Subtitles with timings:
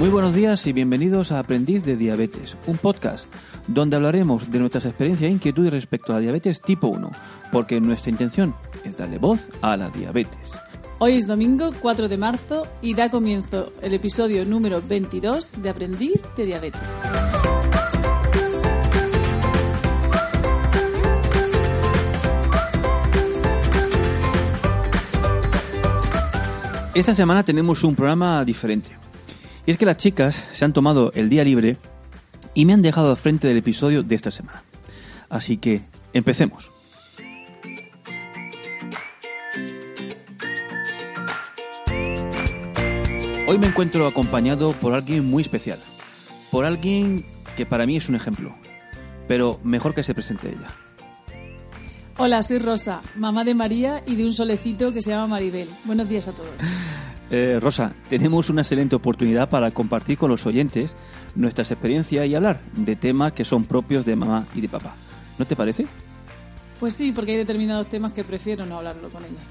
[0.00, 3.26] Muy buenos días y bienvenidos a Aprendiz de Diabetes, un podcast
[3.66, 7.10] donde hablaremos de nuestras experiencias e inquietudes respecto a la diabetes tipo 1,
[7.52, 10.52] porque nuestra intención es darle voz a la diabetes.
[11.00, 16.22] Hoy es domingo 4 de marzo y da comienzo el episodio número 22 de Aprendiz
[16.34, 16.80] de Diabetes.
[26.94, 29.00] Esta semana tenemos un programa diferente.
[29.70, 31.76] Y es que las chicas se han tomado el día libre
[32.54, 34.64] y me han dejado al frente del episodio de esta semana.
[35.28, 36.72] Así que empecemos.
[43.46, 45.78] Hoy me encuentro acompañado por alguien muy especial,
[46.50, 47.24] por alguien
[47.56, 48.52] que para mí es un ejemplo,
[49.28, 50.66] pero mejor que se presente ella.
[52.16, 55.68] Hola, soy Rosa, mamá de María y de un solecito que se llama Maribel.
[55.84, 56.50] Buenos días a todos.
[57.30, 60.96] Eh, Rosa, tenemos una excelente oportunidad para compartir con los oyentes
[61.36, 64.94] nuestras experiencias y hablar de temas que son propios de mamá y de papá.
[65.38, 65.86] ¿No te parece?
[66.80, 69.44] Pues sí, porque hay determinados temas que prefiero no hablarlo con ellas.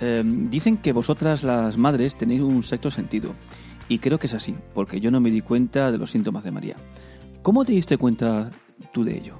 [0.00, 3.34] Eh, dicen que vosotras las madres tenéis un sexto sentido.
[3.88, 6.50] Y creo que es así, porque yo no me di cuenta de los síntomas de
[6.50, 6.76] María.
[7.42, 8.50] ¿Cómo te diste cuenta
[8.92, 9.38] tú de ello?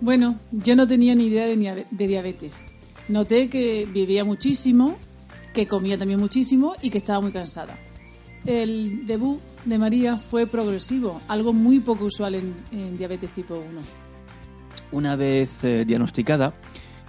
[0.00, 2.64] Bueno, yo no tenía ni idea de, de diabetes.
[3.08, 4.96] Noté que vivía muchísimo,
[5.56, 7.78] que comía también muchísimo y que estaba muy cansada.
[8.44, 13.64] El debut de María fue progresivo, algo muy poco usual en, en diabetes tipo 1.
[14.92, 16.52] Una vez eh, diagnosticada,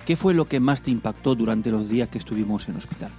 [0.06, 3.12] ¿qué fue lo que más te impactó durante los días que estuvimos en hospital?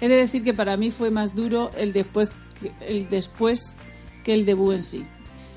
[0.00, 2.30] He de decir que para mí fue más duro el después,
[2.86, 3.76] el después
[4.22, 5.04] que el debut en sí.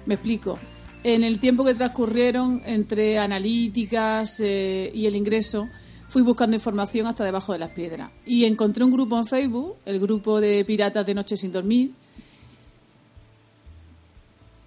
[0.07, 0.57] Me explico.
[1.03, 5.69] En el tiempo que transcurrieron entre analíticas eh, y el ingreso,
[6.09, 8.11] fui buscando información hasta debajo de las piedras.
[8.25, 11.91] Y encontré un grupo en Facebook, el grupo de Piratas de Noche sin Dormir,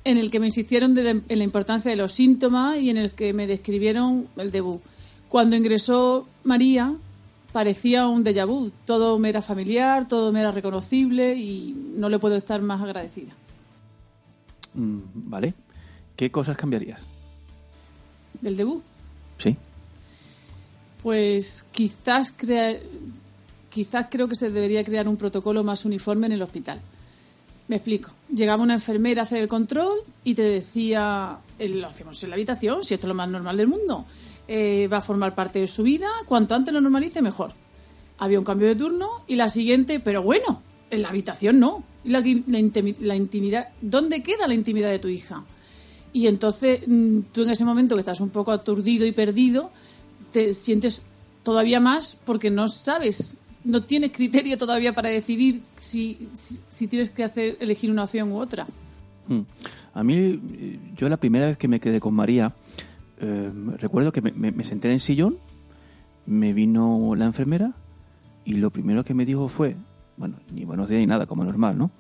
[0.05, 2.97] en el que me insistieron de la, en la importancia de los síntomas y en
[2.97, 4.81] el que me describieron el debut.
[5.29, 6.95] Cuando ingresó María,
[7.53, 8.71] parecía un déjà vu.
[8.87, 13.33] Todo me era familiar, todo me era reconocible y no le puedo estar más agradecida.
[14.75, 15.55] Mm, vale.
[16.15, 17.01] ¿Qué cosas cambiarías?
[18.41, 18.83] ¿Del debut?
[19.39, 19.57] Sí.
[21.03, 22.79] Pues quizás, crea...
[23.71, 26.81] quizás creo que se debería crear un protocolo más uniforme en el hospital.
[27.69, 28.11] Me explico.
[28.35, 32.85] Llegaba una enfermera a hacer el control y te decía, lo hacemos en la habitación,
[32.85, 34.05] si esto es lo más normal del mundo.
[34.49, 37.53] Eh, va a formar parte de su vida, cuanto antes lo normalice, mejor.
[38.19, 41.83] Había un cambio de turno y la siguiente, pero bueno, en la habitación no.
[42.05, 45.45] La, la, la intimidad, ¿dónde queda la intimidad de tu hija?
[46.13, 49.71] Y entonces mm, tú en ese momento que estás un poco aturdido y perdido,
[50.33, 51.03] te sientes
[51.43, 56.29] todavía más porque no sabes, no tienes criterio todavía para decidir si,
[56.71, 58.67] si, tienes que hacer elegir una opción u otra.
[59.29, 59.43] Hmm.
[59.95, 62.55] A mí, yo la primera vez que me quedé con María,
[63.21, 65.37] eh, recuerdo que me, senté en el sillón,
[66.27, 67.75] me vino la enfermera
[68.45, 69.77] y lo primero que me dijo fue,
[70.17, 71.91] bueno, ni buenos días ni nada, como normal, ¿no?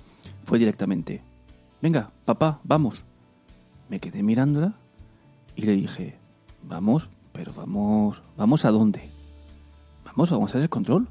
[0.44, 1.22] Fue directamente,
[1.80, 3.04] venga, papá, vamos.
[3.88, 4.74] Me quedé mirándola
[5.54, 6.16] y le dije,
[6.62, 9.02] vamos, pero vamos, ¿vamos a dónde?
[10.04, 11.08] Vamos, vamos a hacer el control.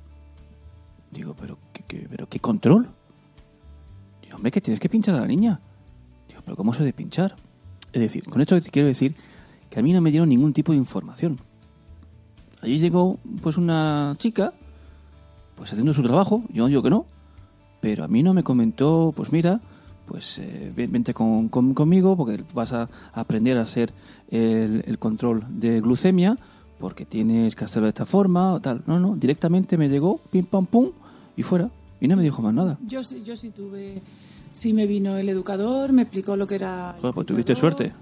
[1.12, 2.90] Digo, pero ¿qué, pero qué control?
[4.22, 5.59] Digo, hombre, que tienes que pinchar a la niña.
[6.28, 7.36] Digo, pero ¿cómo se de pinchar?
[7.92, 9.16] Es decir, con esto quiero decir
[9.70, 11.38] que a mí no me dieron ningún tipo de información.
[12.62, 14.53] Allí llegó pues una chica,
[15.56, 17.06] pues haciendo su trabajo, yo digo que no,
[17.82, 19.59] pero a mí no me comentó, pues mira,
[20.06, 23.94] pues eh, vente con, con, conmigo porque vas a aprender a hacer
[24.30, 26.38] el, el, control de glucemia
[26.80, 28.84] porque tienes que hacerlo de esta forma o tal.
[28.88, 30.90] No, no, directamente me llegó, pim, pam, pum,
[31.38, 31.70] y fuera.
[32.02, 32.78] Y no me dijo más nada.
[32.86, 34.02] Yo, yo sí tuve,
[34.52, 36.96] sí me vino el educador, me explicó lo que era...
[37.00, 37.94] Pues tuviste suerte.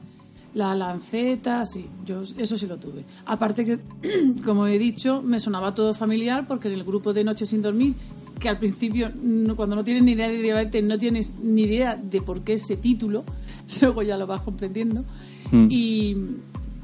[0.54, 3.04] La lanceta, sí, yo eso sí lo tuve.
[3.25, 3.80] Aparte que,
[4.45, 7.94] como he dicho, me sonaba todo familiar porque en el grupo de Noche sin dormir
[8.39, 9.12] que al principio,
[9.56, 12.77] cuando no tienes ni idea de diabetes, no tienes ni idea de por qué ese
[12.77, 13.24] título,
[13.81, 15.03] luego ya lo vas comprendiendo.
[15.51, 15.68] Mm.
[15.69, 16.18] Y,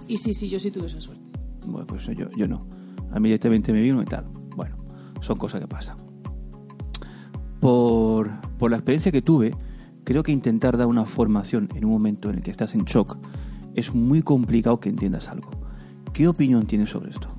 [0.07, 1.23] y, sí, sí, yo sí tuve esa suerte.
[1.65, 2.65] Bueno, pues yo, yo no.
[3.11, 4.25] A mí directamente me vino y tal.
[4.55, 4.75] Bueno,
[5.21, 5.97] son cosas que pasan.
[7.59, 8.29] Por,
[8.59, 9.51] por la experiencia que tuve,
[10.03, 13.17] creo que intentar dar una formación en un momento en el que estás en shock
[13.73, 15.49] es muy complicado que entiendas algo.
[16.13, 17.29] ¿Qué opinión tienes sobre esto?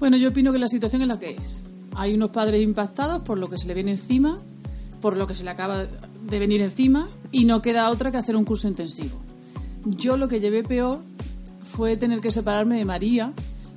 [0.00, 3.38] Bueno, yo opino que la situación es la que es hay unos padres impactados por
[3.38, 4.36] lo que se le viene encima,
[5.00, 8.36] por lo que se le acaba de venir encima, y no queda otra que hacer
[8.36, 9.20] un curso intensivo.
[9.84, 11.00] Yo lo que llevé peor
[11.76, 13.32] fue tener que separarme de María,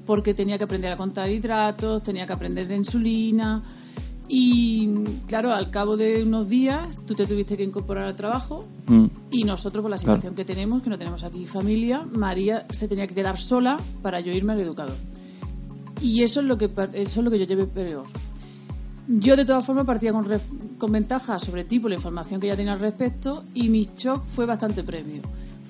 [0.06, 3.62] porque tenía que aprender a contar hidratos, tenía que aprender de insulina,
[4.30, 4.90] Y
[5.25, 9.06] claro, al cabo de unos días tú te tuviste que incorporar al trabajo Mm.
[9.31, 13.08] y nosotros, por la situación que tenemos, que no tenemos aquí familia, María se tenía
[13.08, 14.98] que quedar sola para yo irme al educador.
[16.01, 18.05] Y eso es lo que, eso es lo que yo llevé peor.
[19.07, 20.27] Yo de todas formas partía con,
[20.77, 24.25] con ventajas sobre ti por la información que ya tenía al respecto y mi shock
[24.25, 25.21] fue bastante previo.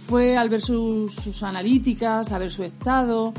[0.08, 3.34] Fue al ver sus, sus analíticas, a ver su estado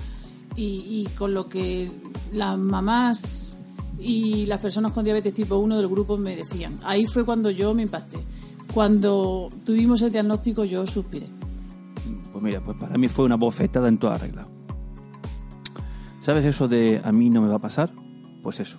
[0.54, 1.90] y, y con lo que
[2.32, 3.58] las mamás
[3.98, 6.76] y las personas con diabetes tipo 1 del grupo me decían.
[6.84, 8.18] Ahí fue cuando yo me impacté.
[8.72, 11.26] Cuando tuvimos el diagnóstico yo suspiré.
[12.32, 14.46] Pues mira, pues para mí fue una bofetada en toda regla.
[16.28, 17.88] ¿Sabes eso de a mí no me va a pasar?
[18.42, 18.76] Pues eso.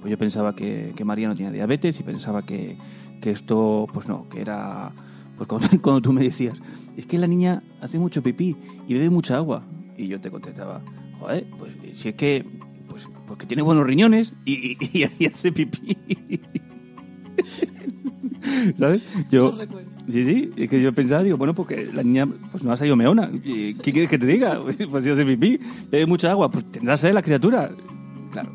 [0.00, 2.76] Pues yo pensaba que, que María no tenía diabetes y pensaba que,
[3.22, 4.90] que esto, pues no, que era...
[5.36, 6.58] Pues cuando, cuando tú me decías,
[6.96, 8.56] es que la niña hace mucho pipí
[8.88, 9.62] y bebe mucha agua.
[9.96, 10.82] Y yo te contestaba,
[11.20, 12.44] joder, pues si es que...
[12.88, 15.96] Pues porque tiene buenos riñones y, y, y hace pipí.
[18.76, 19.00] ¿Sabes?
[19.30, 19.93] Yo, recuerdo.
[20.10, 22.94] Sí, sí, es que yo pensaba, digo, bueno, porque la niña pues no ha salido
[22.94, 23.30] meona.
[23.30, 24.60] ¿Qué quieres que te diga?
[24.90, 25.58] Pues si hace pipí,
[25.90, 27.70] bebe mucha agua, pues tendrá sed la criatura.
[28.30, 28.52] Claro.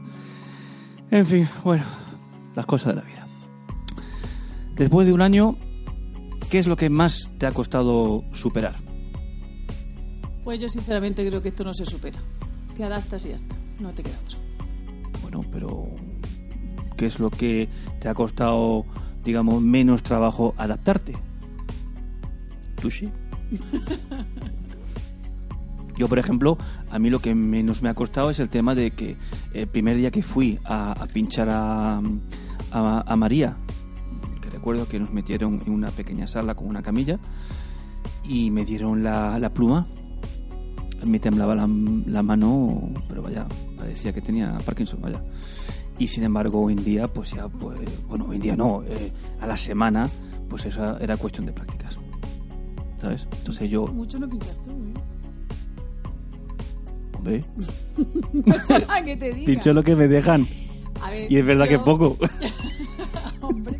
[1.10, 1.84] En fin, bueno,
[2.56, 3.26] las cosas de la vida.
[4.76, 5.56] Después de un año,
[6.52, 8.76] ¿qué es lo que más te ha costado superar?
[10.44, 12.20] Pues yo sinceramente creo que esto no se supera.
[12.78, 13.56] Te adaptas y ya está.
[13.82, 14.38] No te queda otro.
[15.24, 15.86] Bueno, pero
[16.96, 17.68] ¿qué es lo que
[18.00, 18.86] te ha costado,
[19.24, 21.14] digamos, menos trabajo adaptarte?
[25.98, 26.58] Yo, por ejemplo,
[26.92, 29.18] a mí lo que menos me ha costado es el tema de que
[29.54, 32.02] el primer día que fui a, pinchar a,
[33.18, 33.58] María,
[34.42, 37.20] que recuerdo que nos metieron en una pequeña sala con una camilla
[38.24, 39.88] y me dieron la, pluma,
[41.06, 41.68] me temblaba la,
[42.06, 43.46] la mano, pero vaya,
[43.76, 45.22] parecía que tenía Parkinson, vaya.
[45.98, 47.78] Y sin embargo, hoy en día, pues ya, pues,
[48.08, 49.12] bueno, hoy en día no, eh,
[49.42, 50.08] a la semana,
[50.48, 51.98] pues eso era cuestión de prácticas.
[53.02, 53.26] ¿Sabes?
[53.38, 54.94] Entonces yo, Mucho no pinchas tú, ¿eh?
[57.18, 57.44] hombre,
[59.06, 59.46] que te diga.
[59.46, 60.48] pincho lo que me dejan.
[61.02, 62.18] A ver, Y es verdad yo- que poco.
[63.42, 63.80] Hombre,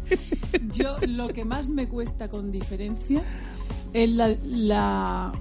[0.74, 3.22] yo lo que más me cuesta con diferencia
[3.94, 5.32] es la, la-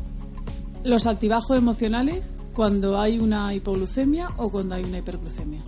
[0.85, 5.61] los altibajos emocionales cuando hay una hipoglucemia o cuando hay una hiperglucemia.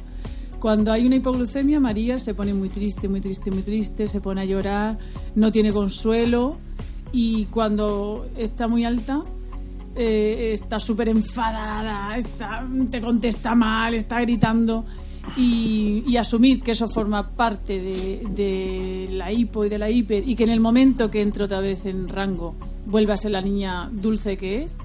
[0.59, 4.43] Cuando hay una hipoglucemia, María se pone muy triste, muy triste, muy triste, se pone
[4.43, 4.99] a llorar,
[5.35, 6.59] no tiene consuelo
[7.13, 9.23] y cuando está muy alta
[9.97, 14.85] eh, está súper enfadada, está, te contesta mal, está gritando
[15.37, 20.27] y, y asumir que eso forma parte de, de la hipo y de la hiper
[20.29, 22.55] y que en el momento que entre otra vez en rango
[22.87, 24.77] vuelva a ser la niña dulce que es,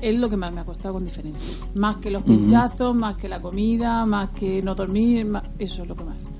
[0.00, 1.42] es lo que más me ha costado con diferencia.
[1.74, 5.88] Más que los pinchazos, más que la comida, más que no dormir, más- eso es
[5.88, 6.30] lo que más.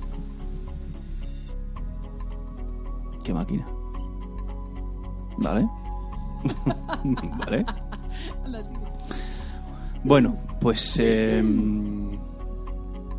[3.25, 3.67] Qué máquina.
[5.39, 5.69] ¿Vale?
[7.39, 7.65] ¿Vale?
[10.05, 10.99] Bueno, pues...
[11.01, 11.43] eh,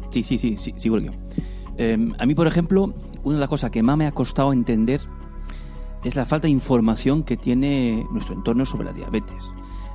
[0.10, 0.98] sí, sí, sí, sí, sigo.
[1.78, 5.02] Eh, a mí, por ejemplo, una de las cosas que más me ha costado entender
[6.04, 9.44] es la falta de información que tiene nuestro entorno sobre la diabetes.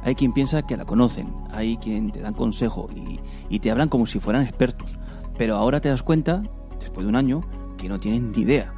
[0.03, 3.89] Hay quien piensa que la conocen, hay quien te dan consejo y, y te hablan
[3.89, 4.99] como si fueran expertos.
[5.39, 6.43] Pero ahora te das cuenta,
[6.81, 7.43] después de un año,
[7.79, 8.75] que no tienen ni idea.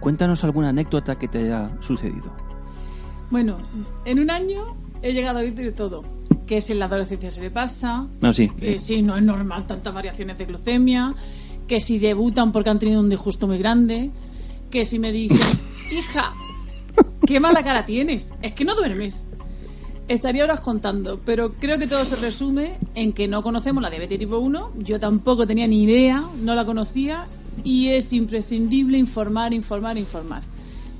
[0.00, 2.32] Cuéntanos alguna anécdota que te haya sucedido.
[3.30, 3.56] Bueno,
[4.04, 6.04] en un año he llegado a oír de todo.
[6.46, 8.48] Que si en la adolescencia se le pasa, No, sí.
[8.48, 11.14] que si no es normal tantas variaciones de glucemia,
[11.68, 14.10] que si debutan porque han tenido un disgusto muy grande,
[14.68, 15.38] que si me dicen,
[15.92, 16.32] hija,
[17.24, 19.24] qué mala cara tienes, es que no duermes.
[20.08, 24.18] Estaría horas contando, pero creo que todo se resume en que no conocemos la diabetes
[24.18, 27.26] tipo 1, yo tampoco tenía ni idea, no la conocía
[27.62, 30.42] y es imprescindible informar, informar, informar.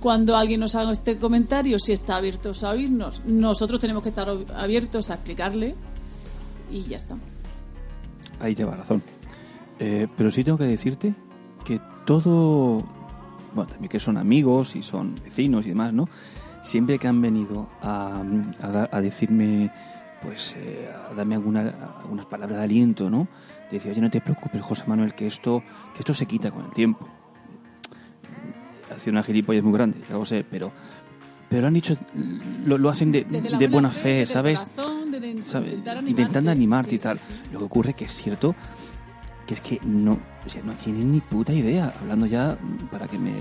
[0.00, 4.28] Cuando alguien nos haga este comentario, si está abierto a oírnos, nosotros tenemos que estar
[4.54, 5.74] abiertos a explicarle
[6.70, 7.16] y ya está.
[8.40, 9.02] Ahí lleva razón.
[9.78, 11.14] Eh, pero sí tengo que decirte
[11.64, 12.78] que todo,
[13.54, 16.08] bueno, también que son amigos y son vecinos y demás, ¿no?
[16.62, 18.22] Siempre que han venido a,
[18.62, 19.70] a, a decirme,
[20.22, 23.28] pues, eh, a darme alguna, algunas palabras de aliento, ¿no?
[23.70, 25.62] De decir, oye, no te preocupes, José Manuel, que esto,
[25.94, 27.06] que esto se quita con el tiempo.
[28.94, 30.72] Hace una gilipollas muy grande, ya lo sé, pero,
[31.48, 31.96] pero lo han dicho,
[32.66, 34.60] lo, lo hacen de, de buena fe, desde el ¿sabes?
[34.60, 35.72] corazón, in- ¿sabes?
[35.74, 36.10] animarte.
[36.10, 37.18] intentando animarte y Sí, tal.
[37.18, 37.52] sí, sí.
[37.52, 38.54] Lo que ocurre que es cierto
[39.46, 40.16] que es que no,
[40.46, 41.92] o sea, no tienen ni puta idea.
[42.00, 42.56] Hablando ya
[42.90, 43.32] para que me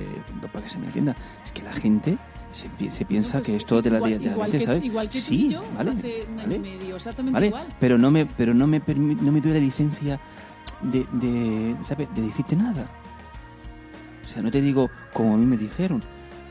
[0.51, 1.15] para que se me entienda,
[1.45, 2.17] es que la gente
[2.51, 4.83] se, pi- se piensa No, pues que esto de la igual, de la que, ¿sabes?
[4.85, 7.47] igual que tú sí, y yo, vale, hace un año vale, y medio, exactamente vale,
[7.47, 7.67] igual.
[7.79, 10.19] pero no me pero no me no me doy la licencia
[10.81, 12.07] de, de ¿sabes?
[12.15, 12.89] de decirte nada.
[14.29, 16.03] O sea, no te digo como a mí me dijeron.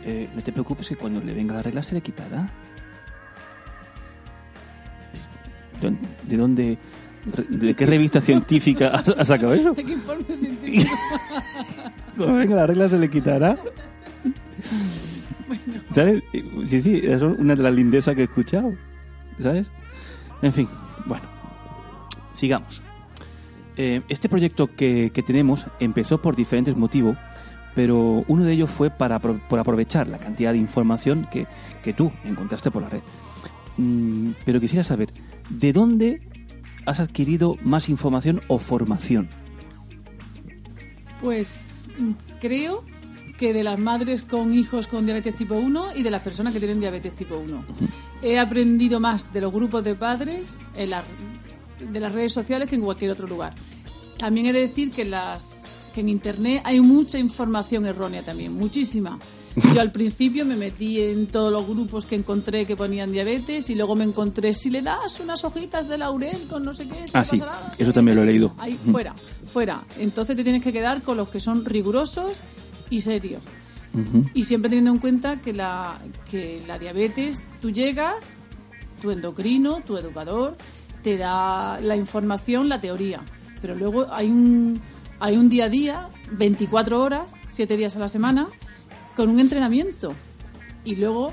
[0.05, 2.49] Eh, no te preocupes que cuando le venga la regla se le quitará.
[6.25, 6.77] ¿De dónde?
[7.49, 9.75] ¿De qué revista científica has sacado eso?
[9.75, 10.93] ¿De qué informe científico?
[12.17, 13.57] Cuando venga la regla se le quitará.
[15.47, 16.23] bueno, ¿Sabes?
[16.67, 18.75] Sí, sí, eso es una de las lindezas que he escuchado.
[19.41, 19.69] ¿Sabes?
[20.43, 20.69] En fin,
[21.07, 21.25] bueno.
[22.33, 22.83] Sigamos.
[23.77, 27.17] Eh, este proyecto que, que tenemos empezó por diferentes motivos,
[27.79, 31.47] pero uno de ellos fue para por aprovechar la cantidad de información que,
[31.81, 33.03] que tú encontraste por la red.
[33.77, 35.13] Mm, pero quisiera saber,
[35.49, 36.21] ¿de dónde
[36.87, 39.29] has adquirido más información o formación?
[41.21, 42.83] pues mm, creo
[43.39, 46.59] que de las madres con hijos con diabetes tipo 1 y de las personas que
[46.59, 47.65] tienen diabetes tipo 1.
[48.23, 50.91] He aprendido más de los grupos de padres en
[51.93, 53.55] de las redes sociales que en cualquier otro lugar.
[54.17, 55.58] También he de decir que, las,
[55.99, 59.19] que en Internet hay mucha información errónea también, muchísima.
[59.75, 63.75] Yo al principio me metí en todos los grupos que encontré que ponían diabetes y
[63.75, 67.25] luego me encontré, si le das unas hojitas de laurel con no sé qué, Ah,
[67.25, 67.73] sí, pasará".
[67.77, 68.55] eso también lo he leído.
[68.59, 69.17] Ahí, fuera,
[69.53, 69.83] fuera.
[69.99, 72.37] Entonces te tienes que quedar con los que son rigurosos
[72.91, 73.43] y serios.
[74.35, 75.99] Y siempre teniendo en cuenta que la,
[76.31, 78.15] que la diabetes, tú llegas,
[79.03, 80.57] tu endocrino, tu educador,
[81.03, 83.21] te da la información, la teoría.
[83.61, 84.81] Pero luego hay un,
[85.21, 88.49] hay un día a día, 24 horas, 7 días a la semana,
[89.17, 90.15] con un entrenamiento.
[90.85, 91.33] Y luego,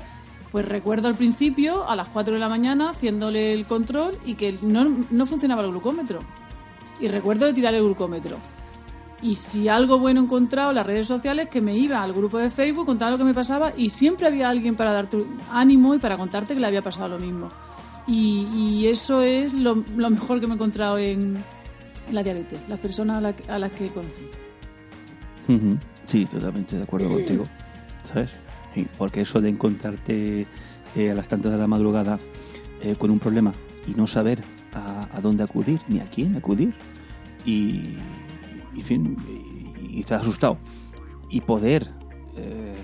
[0.50, 4.58] pues recuerdo al principio, a las 4 de la mañana, haciéndole el control y que
[4.62, 6.20] no, no funcionaba el glucómetro.
[7.00, 8.38] Y recuerdo de tirar el glucómetro.
[9.22, 12.50] Y si algo bueno encontrado en las redes sociales, que me iba al grupo de
[12.50, 16.18] Facebook, contaba lo que me pasaba y siempre había alguien para darte ánimo y para
[16.18, 17.50] contarte que le había pasado lo mismo.
[18.06, 21.42] Y, y eso es lo, lo mejor que me he encontrado en, en
[22.12, 24.22] la diabetes, las personas a, la- a las que conocí.
[25.48, 25.76] Ujú.
[26.06, 27.46] Sí, totalmente de acuerdo contigo.
[28.04, 28.30] ¿Sabes?
[28.74, 30.46] Sí, porque eso de encontrarte
[30.94, 32.18] eh, a las tantas de la madrugada
[32.82, 33.52] eh, con un problema
[33.88, 34.40] y no saber
[34.74, 36.74] a, a dónde acudir ni a quién acudir
[37.44, 37.96] y,
[38.74, 39.16] y, en fin,
[39.90, 40.58] y, y estás asustado
[41.30, 41.88] y poder
[42.36, 42.74] eh,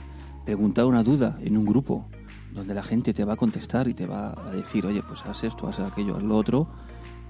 [0.45, 2.07] preguntar una duda en un grupo
[2.53, 5.45] donde la gente te va a contestar y te va a decir, oye, pues haz
[5.45, 6.67] esto, haz aquello, haz lo otro,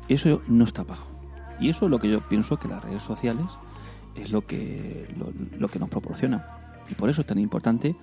[0.08, 1.02] eso no está pago.
[1.62, 3.46] Y eso es lo que yo pienso que las redes sociales
[4.16, 5.06] es lo que,
[5.56, 6.44] lo, que nos proporciona.
[6.90, 7.94] Y por eso es tan importante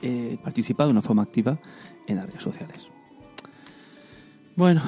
[0.00, 1.58] eh, participar de una forma activa
[2.06, 2.86] en las redes sociales.
[4.54, 4.82] Bueno,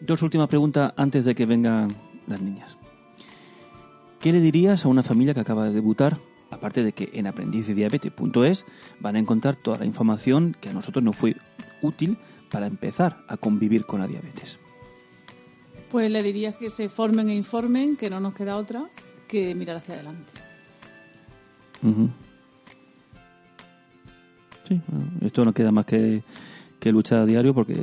[0.00, 1.96] dos últimas preguntas antes de que vengan
[2.28, 2.78] las niñas.
[4.20, 6.20] ¿Qué le dirías a una familia que acaba de debutar?
[6.52, 8.66] Aparte de que en aprendizdiabetes.es
[9.00, 11.34] van a encontrar toda la información que a nosotros nos fue
[11.82, 12.18] útil
[12.52, 14.60] para empezar a convivir con la diabetes.
[15.92, 18.88] Pues le dirías que se formen e informen, que no nos queda otra
[19.28, 20.32] que mirar hacia adelante.
[24.66, 24.80] Sí,
[25.20, 26.22] esto no queda más que,
[26.80, 27.76] que luchar a diario porque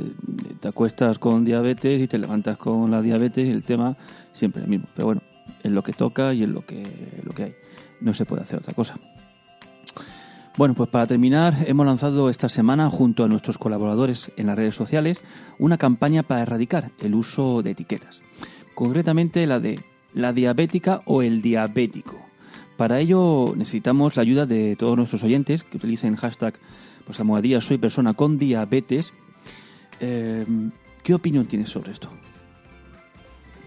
[0.58, 3.96] te acuestas con diabetes y te levantas con la diabetes y el tema
[4.32, 4.88] siempre es el mismo.
[4.96, 5.22] Pero bueno,
[5.62, 6.82] es lo que toca y es lo que,
[7.22, 7.54] lo que hay.
[8.00, 8.98] No se puede hacer otra cosa.
[10.56, 14.74] Bueno, pues para terminar, hemos lanzado esta semana, junto a nuestros colaboradores en las redes
[14.74, 15.22] sociales,
[15.58, 18.20] una campaña para erradicar el uso de etiquetas.
[18.74, 19.80] Concretamente la de
[20.12, 22.18] la diabética o el diabético.
[22.76, 26.54] Para ello necesitamos la ayuda de todos nuestros oyentes que utilicen hashtag
[27.04, 29.12] pues, soy persona con diabetes.
[30.00, 30.46] Eh,
[31.02, 32.08] ¿Qué opinión tienes sobre esto?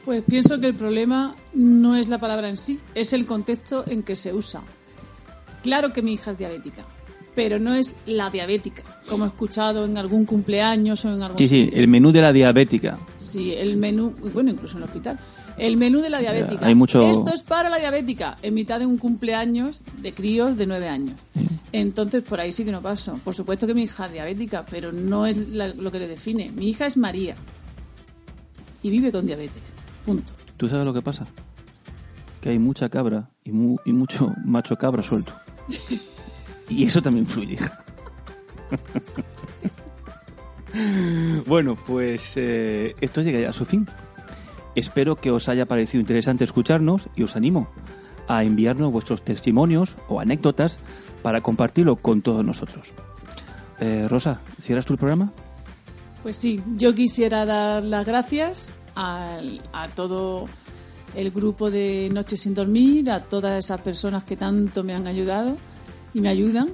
[0.06, 4.04] Pues pienso que el problema no es la palabra en sí, es el contexto en
[4.04, 4.62] que se usa.
[5.63, 6.84] Claro que mi hija es diabética,
[7.36, 11.48] pero no es la diabética, como he escuchado en algún cumpleaños o en algún Sí,
[11.48, 13.00] sí, el menú de la diabética.
[13.20, 15.17] Sí, el menú, bueno, incluso en el hospital.
[15.58, 16.65] El menú de la diabética.
[16.67, 20.65] hay mucho- Esto es para la diabética, en mitad de un cumpleaños de críos de
[20.67, 21.15] nueve años.
[21.72, 23.20] Entonces, por ahí sí que no paso.
[23.24, 26.51] Por supuesto que mi hija es diabética, pero no es la- lo que le define.
[26.55, 27.36] Mi hija es María
[28.82, 29.62] y vive con diabetes.
[30.05, 30.34] Punto.
[30.58, 31.25] ¿Tú sabes lo que pasa?
[32.41, 35.34] Que hay mucha cabra y, mu- y mucho macho cabra suelto.
[36.70, 37.84] Y eso también hija.
[41.46, 43.88] bueno, pues eh, esto llega ya a su fin.
[44.75, 47.68] Espero que os haya parecido interesante escucharnos y os animo
[48.27, 50.80] a enviarnos vuestros testimonios o anécdotas
[51.22, 52.94] para compartirlo con todos nosotros.
[53.80, 55.32] Eh, Rosa, ¿cierras tú el programa?
[56.24, 60.46] Pues sí, yo quisiera dar las gracias al- a todo
[61.15, 65.58] el grupo de Noches sin Dormir, a todas esas personas que tanto me han ayudado
[66.13, 66.70] y me ayudan.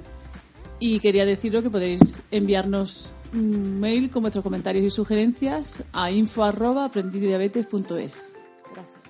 [0.78, 8.32] Y quería deciros que podéis enviarnos un mail con vuestros comentarios y sugerencias a info@aprendizdiabetes.es.
[8.72, 9.02] Gracias.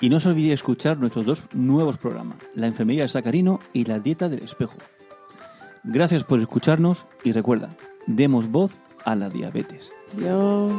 [0.00, 3.98] Y no se olvide escuchar nuestros dos nuevos programas, La enfermería del sacarino y La
[3.98, 4.76] dieta del espejo.
[5.84, 7.68] Gracias por escucharnos y recuerda,
[8.06, 8.72] demos voz
[9.04, 9.90] a la diabetes.
[10.16, 10.72] Adiós.